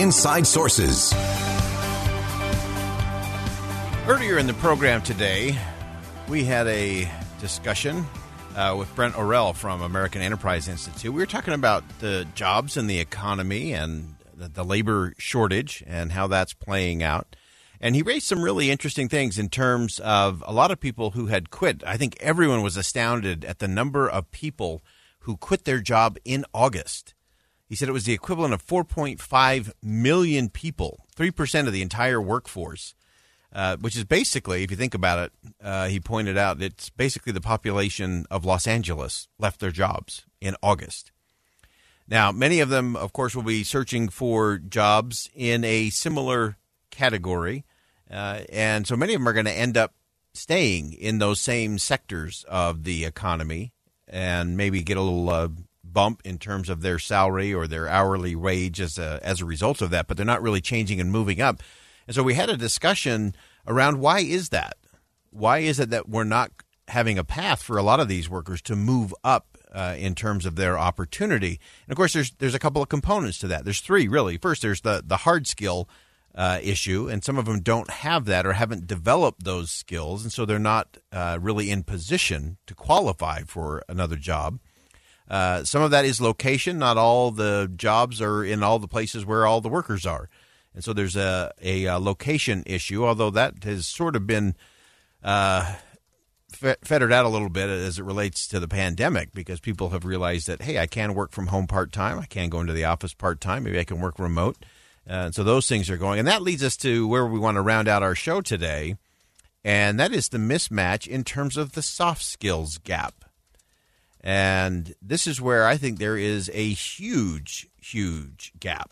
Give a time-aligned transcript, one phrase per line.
[0.00, 1.12] Inside Sources.
[4.08, 5.58] Earlier in the program today,
[6.26, 7.06] we had a
[7.38, 8.06] discussion
[8.56, 11.12] uh, with Brent Orrell from American Enterprise Institute.
[11.12, 16.12] We were talking about the jobs and the economy and the, the labor shortage and
[16.12, 17.36] how that's playing out.
[17.78, 21.26] And he raised some really interesting things in terms of a lot of people who
[21.26, 21.84] had quit.
[21.86, 24.80] I think everyone was astounded at the number of people
[25.24, 27.12] who quit their job in August.
[27.70, 32.96] He said it was the equivalent of 4.5 million people, 3% of the entire workforce,
[33.54, 35.32] uh, which is basically, if you think about it,
[35.62, 40.56] uh, he pointed out it's basically the population of Los Angeles left their jobs in
[40.64, 41.12] August.
[42.08, 46.56] Now, many of them, of course, will be searching for jobs in a similar
[46.90, 47.64] category.
[48.10, 49.94] Uh, and so many of them are going to end up
[50.34, 53.72] staying in those same sectors of the economy
[54.08, 55.48] and maybe get a little uh,
[55.92, 59.82] bump in terms of their salary or their hourly wage as a, as a result
[59.82, 61.62] of that, but they're not really changing and moving up.
[62.06, 63.34] And so we had a discussion
[63.66, 64.76] around why is that?
[65.30, 66.50] Why is it that we're not
[66.88, 70.44] having a path for a lot of these workers to move up uh, in terms
[70.44, 71.60] of their opportunity?
[71.86, 73.64] And of course, there's there's a couple of components to that.
[73.64, 74.38] There's three really.
[74.38, 75.88] First, there's the the hard skill
[76.34, 80.32] uh, issue, and some of them don't have that or haven't developed those skills, and
[80.32, 84.58] so they're not uh, really in position to qualify for another job.
[85.30, 86.78] Uh, some of that is location.
[86.78, 90.28] Not all the jobs are in all the places where all the workers are.
[90.74, 94.56] And so there's a, a, a location issue, although that has sort of been
[95.22, 95.74] uh,
[96.50, 100.48] fettered out a little bit as it relates to the pandemic because people have realized
[100.48, 102.18] that, hey, I can work from home part time.
[102.18, 103.64] I can go into the office part time.
[103.64, 104.56] Maybe I can work remote.
[105.08, 106.18] Uh, and so those things are going.
[106.18, 108.96] And that leads us to where we want to round out our show today.
[109.64, 113.24] And that is the mismatch in terms of the soft skills gap.
[114.22, 118.90] And this is where I think there is a huge, huge gap.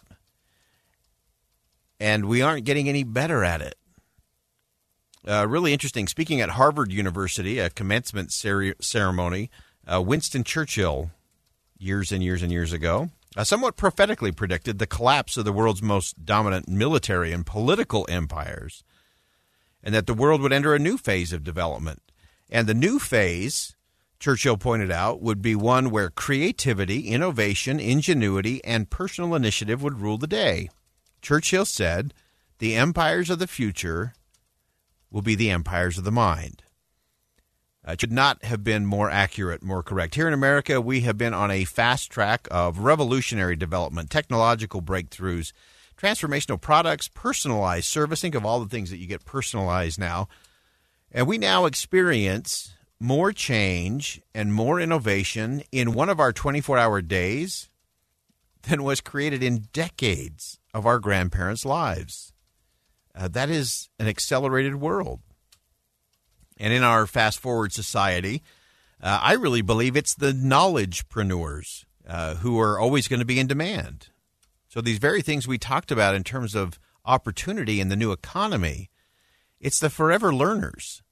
[2.00, 3.75] And we aren't getting any better at it.
[5.27, 6.06] Uh, really interesting.
[6.06, 9.50] Speaking at Harvard University, a commencement cer- ceremony,
[9.87, 11.11] uh, Winston Churchill,
[11.77, 15.83] years and years and years ago, uh, somewhat prophetically predicted the collapse of the world's
[15.83, 18.83] most dominant military and political empires,
[19.83, 22.00] and that the world would enter a new phase of development.
[22.50, 23.77] And the new phase
[24.19, 30.19] Churchill pointed out, would be one where creativity, innovation, ingenuity, and personal initiative would rule
[30.19, 30.69] the day.
[31.23, 32.15] Churchill said,
[32.59, 34.15] The empires of the future
[35.11, 36.62] will be the empires of the mind.
[37.84, 40.15] Uh, should not have been more accurate, more correct.
[40.15, 45.53] Here in America, we have been on a fast track of revolutionary development, technological breakthroughs,
[45.97, 48.21] transformational products, personalized service.
[48.21, 50.28] Think of all the things that you get personalized now.
[51.12, 57.00] And we now experience more change and more innovation in one of our 24 hour
[57.00, 57.71] days
[58.62, 62.33] than was created in decades of our grandparents' lives.
[63.15, 65.21] Uh, that is an accelerated world.
[66.56, 68.42] And in our fast forward society,
[69.01, 73.47] uh, I really believe it's the knowledgepreneurs uh, who are always going to be in
[73.47, 74.09] demand.
[74.68, 78.91] So, these very things we talked about in terms of opportunity in the new economy,
[79.60, 81.03] it's the forever learners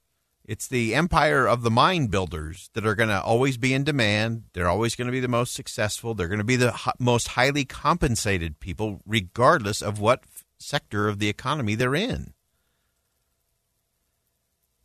[0.47, 4.45] it's the empire of the mind builders that are going to always be in demand.
[4.53, 6.15] They're always going to be the most successful.
[6.15, 10.23] They're going to be the most highly compensated people, regardless of what
[10.59, 12.33] sector of the economy they're in.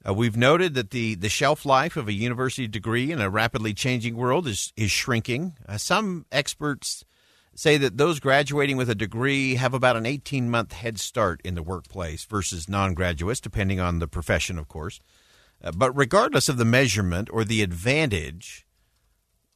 [0.08, 3.72] Uh, we've noted that the, the shelf life of a university degree in a rapidly
[3.72, 5.54] changing world is, is shrinking.
[5.70, 7.06] Uh, some experts
[7.54, 11.54] say that those graduating with a degree have about an 18 month head start in
[11.54, 15.00] the workplace versus non graduates, depending on the profession, of course.
[15.64, 18.66] Uh, but regardless of the measurement or the advantage,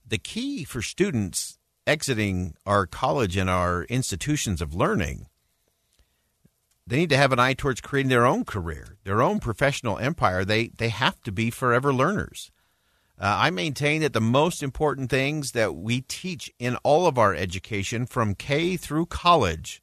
[0.08, 1.58] the key for students
[1.88, 5.28] exiting our college and our institutions of learning
[6.88, 10.46] they need to have an eye towards creating their own career, their own professional empire.
[10.46, 12.52] They they have to be forever learners.
[13.20, 17.34] Uh, I maintain that the most important things that we teach in all of our
[17.34, 19.82] education, from K through college,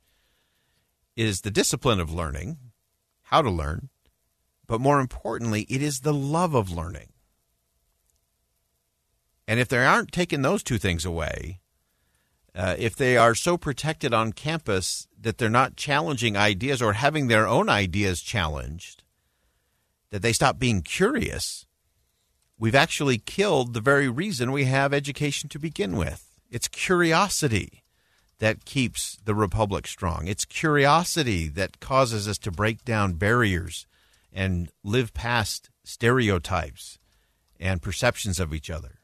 [1.16, 2.58] is the discipline of learning,
[3.22, 3.88] how to learn,
[4.72, 7.10] but more importantly, it is the love of learning.
[9.46, 11.60] And if they aren't taking those two things away,
[12.54, 17.26] uh, if they are so protected on campus that they're not challenging ideas or having
[17.26, 19.02] their own ideas challenged,
[20.08, 21.66] that they stop being curious,
[22.58, 26.30] we've actually killed the very reason we have education to begin with.
[26.50, 27.82] It's curiosity
[28.38, 30.28] that keeps the republic strong.
[30.28, 33.86] It's curiosity that causes us to break down barriers
[34.32, 36.98] and live past stereotypes
[37.60, 38.98] and perceptions of each other.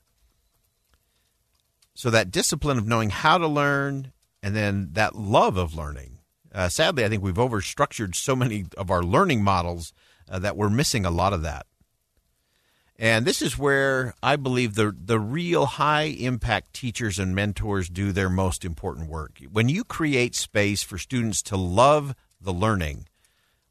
[1.94, 6.18] So that discipline of knowing how to learn and then that love of learning.
[6.54, 9.92] Uh, sadly, I think we've overstructured so many of our learning models
[10.30, 11.66] uh, that we're missing a lot of that.
[13.00, 18.10] And this is where I believe the the real high impact teachers and mentors do
[18.10, 19.38] their most important work.
[19.52, 23.06] When you create space for students to love the learning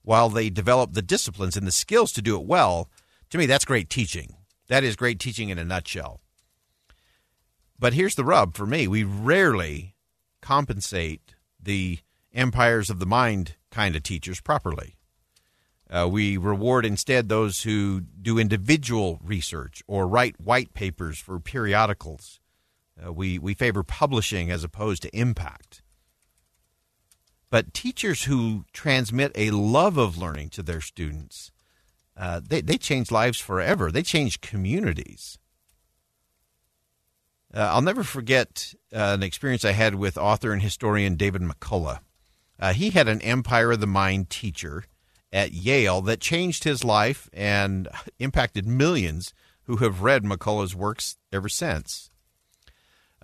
[0.07, 2.89] while they develop the disciplines and the skills to do it well,
[3.29, 4.37] to me that's great teaching.
[4.69, 6.21] That is great teaching in a nutshell.
[7.77, 9.95] But here's the rub for me we rarely
[10.41, 11.99] compensate the
[12.33, 14.95] empires of the mind kind of teachers properly.
[15.89, 22.39] Uh, we reward instead those who do individual research or write white papers for periodicals.
[23.05, 25.81] Uh, we, we favor publishing as opposed to impact.
[27.49, 31.51] But teachers who transmit a love of learning to their students,
[32.17, 33.91] uh, they, they change lives forever.
[33.91, 35.37] They change communities.
[37.53, 41.99] Uh, I'll never forget uh, an experience I had with author and historian David McCullough.
[42.59, 44.83] Uh, he had an Empire of the Mind teacher
[45.31, 47.87] at Yale that changed his life and
[48.19, 49.33] impacted millions
[49.63, 52.09] who have read McCullough's works ever since.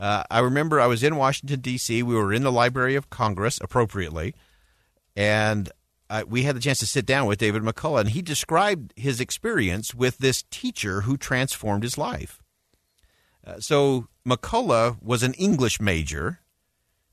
[0.03, 2.03] Uh, I remember I was in Washington, D.C.
[2.03, 4.35] We were in the Library of Congress appropriately,
[5.15, 5.71] and
[6.27, 9.95] we had the chance to sit down with David McCullough, and he described his experience
[9.95, 12.43] with this teacher who transformed his life.
[13.47, 16.41] Uh, so McCullough was an English major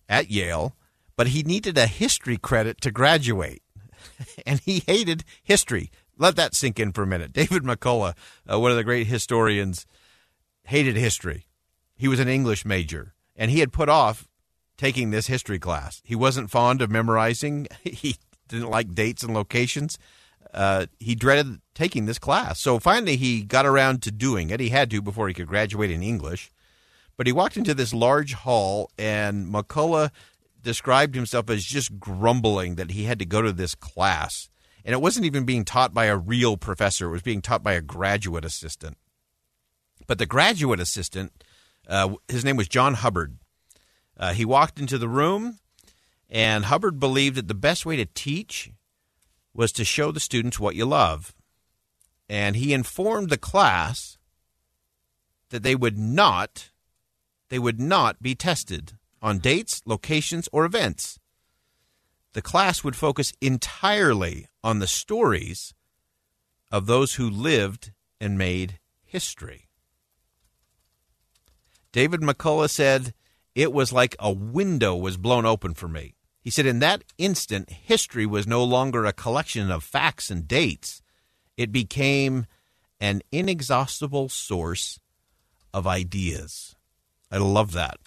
[0.09, 0.75] at Yale,
[1.17, 3.63] but he needed a history credit to graduate,
[4.45, 5.93] and he hated history.
[6.19, 7.33] Let that sink in for a minute.
[7.33, 8.17] David McCullough,
[8.53, 9.87] uh, one of the great historians,
[10.65, 11.47] hated history.
[12.01, 14.27] He was an English major, and he had put off
[14.79, 16.01] taking this history class.
[16.03, 17.69] He wasn't fond of memorizing.
[17.85, 18.17] He
[18.49, 19.99] didn't like dates and locations.
[20.55, 22.59] Uh, he dreaded taking this class.
[22.59, 24.61] So finally, he got around to doing it.
[24.61, 26.51] He had to before he could graduate in English.
[27.19, 30.11] But he walked into this large hall, and McCullough
[30.63, 34.49] described himself as just grumbling that he had to go to this class.
[34.87, 37.75] And it wasn't even being taught by a real professor, it was being taught by
[37.75, 38.97] a graduate assistant.
[40.07, 41.45] But the graduate assistant,
[41.91, 43.37] uh, his name was John Hubbard.
[44.17, 45.59] Uh, he walked into the room,
[46.29, 48.71] and Hubbard believed that the best way to teach
[49.53, 51.35] was to show the students what you love.
[52.29, 54.17] And he informed the class
[55.49, 56.71] that they would not
[57.49, 61.19] they would not be tested on dates, locations, or events.
[62.33, 65.75] The class would focus entirely on the stories
[66.71, 69.70] of those who lived and made history.
[71.93, 73.15] David McCullough said,
[73.55, 76.15] It was like a window was blown open for me.
[76.43, 81.03] He said, In that instant, history was no longer a collection of facts and dates,
[81.57, 82.47] it became
[83.01, 85.01] an inexhaustible source
[85.75, 86.75] of ideas.
[87.31, 87.99] I love that.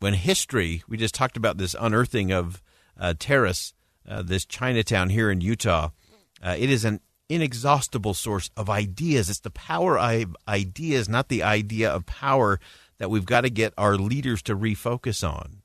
[0.00, 2.62] When history, we just talked about this unearthing of
[2.98, 3.72] uh, Terrace,
[4.08, 5.90] uh, this Chinatown here in Utah.
[6.42, 9.30] Uh, it is an inexhaustible source of ideas.
[9.30, 12.58] It's the power of ideas, not the idea of power
[13.02, 15.56] that we've got to get our leaders to refocus on.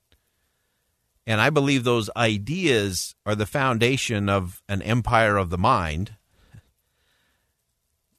[1.27, 6.15] And I believe those ideas are the foundation of an empire of the mind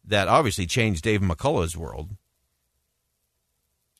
[0.04, 2.14] that obviously changed Dave McCullough's world.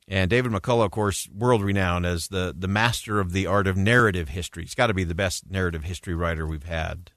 [0.07, 3.77] And David McCullough, of course, world renowned as the, the master of the art of
[3.77, 4.63] narrative history.
[4.63, 7.11] He's got to be the best narrative history writer we've had.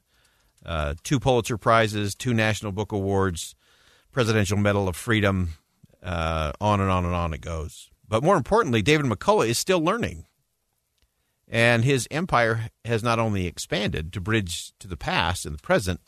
[0.66, 3.54] Uh, two Pulitzer Prizes, two National Book Awards,
[4.12, 5.50] Presidential Medal of Freedom.
[6.04, 7.90] Uh, on and on and on it goes.
[8.08, 10.26] But more importantly, David McCullough is still learning.
[11.48, 16.00] And his empire has not only expanded to bridge to the past and the present,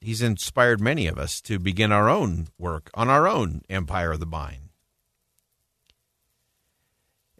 [0.00, 4.20] he's inspired many of us to begin our own work on our own empire of
[4.20, 4.70] the mind.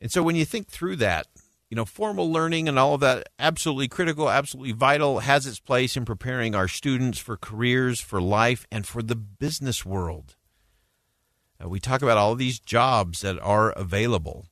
[0.00, 1.28] And so when you think through that,
[1.70, 5.96] you know, formal learning and all of that, absolutely critical, absolutely vital, has its place
[5.96, 10.34] in preparing our students for careers, for life, and for the business world.
[11.62, 14.46] Uh, we talk about all these jobs that are available.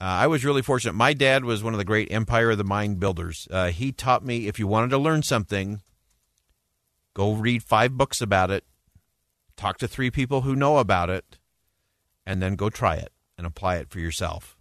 [0.00, 0.92] Uh, I was really fortunate.
[0.92, 3.48] My dad was one of the great Empire of the Mind builders.
[3.50, 5.82] Uh, he taught me if you wanted to learn something,
[7.14, 8.64] go read five books about it,
[9.56, 11.38] talk to three people who know about it,
[12.24, 14.56] and then go try it and apply it for yourself.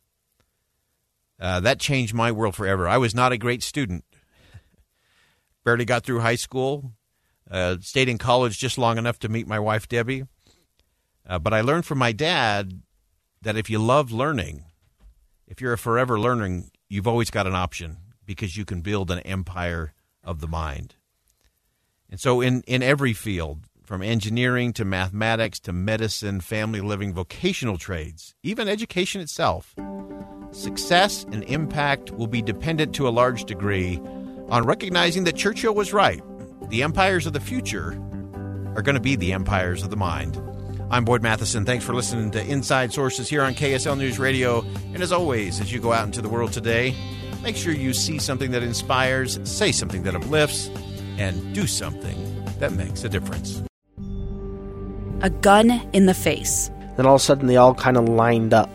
[1.40, 2.88] Uh, that changed my world forever.
[2.88, 4.04] I was not a great student.
[5.64, 6.94] Barely got through high school.
[7.50, 10.24] Uh, stayed in college just long enough to meet my wife, Debbie.
[11.28, 12.82] Uh, but I learned from my dad
[13.42, 14.64] that if you love learning,
[15.48, 19.20] if you're a forever learner, you've always got an option because you can build an
[19.20, 19.94] empire
[20.24, 20.96] of the mind.
[22.10, 27.78] And so, in, in every field, from engineering to mathematics to medicine, family living, vocational
[27.78, 29.76] trades, even education itself,
[30.52, 33.98] success and impact will be dependent to a large degree
[34.50, 36.22] on recognizing that Churchill was right.
[36.70, 37.94] The empires of the future
[38.76, 40.36] are going to be the empires of the mind.
[40.90, 41.66] I'm Boyd Matheson.
[41.66, 44.62] Thanks for listening to Inside Sources here on KSL News Radio.
[44.94, 46.96] And as always, as you go out into the world today,
[47.44, 50.70] make sure you see something that inspires, say something that uplifts,
[51.18, 53.62] and do something that makes a difference.
[55.24, 56.72] A gun in the face.
[56.96, 58.72] Then all of a sudden, they all kind of lined up.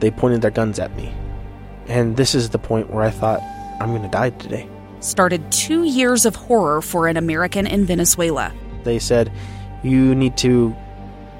[0.00, 1.10] They pointed their guns at me.
[1.86, 3.40] And this is the point where I thought,
[3.80, 4.68] I'm going to die today.
[5.00, 8.52] Started two years of horror for an American in Venezuela.
[8.84, 9.32] They said,
[9.82, 10.76] You need to